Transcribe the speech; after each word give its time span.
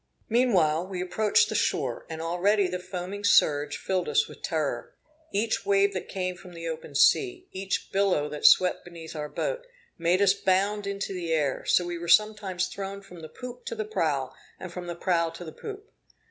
Meanwhile 0.29 0.87
we 0.87 0.99
approached 0.99 1.47
the 1.49 1.53
shore, 1.53 2.07
and 2.09 2.23
already 2.23 2.67
the 2.67 2.79
foaming 2.79 3.23
surge 3.23 3.77
filled 3.77 4.09
us 4.09 4.27
with 4.27 4.41
terror. 4.41 4.95
Each 5.31 5.63
wave 5.63 5.93
that 5.93 6.09
came 6.09 6.35
from 6.35 6.53
the 6.53 6.67
open 6.67 6.95
sea, 6.95 7.47
each 7.51 7.91
billow 7.91 8.27
that 8.27 8.47
swept 8.47 8.83
beneath 8.83 9.15
our 9.15 9.29
boat, 9.29 9.63
made 9.99 10.19
us 10.19 10.33
bound 10.33 10.87
into 10.87 11.13
the 11.13 11.31
air; 11.31 11.65
so 11.65 11.85
we 11.85 11.99
were 11.99 12.07
sometimes 12.07 12.65
thrown 12.65 13.01
from 13.03 13.19
the 13.19 13.29
poop 13.29 13.63
to 13.65 13.75
the 13.75 13.85
prow, 13.85 14.33
and 14.59 14.73
from 14.73 14.87
the 14.87 14.95
prow 14.95 15.29
to 15.29 15.45
the 15.45 15.51
poop. 15.51 15.91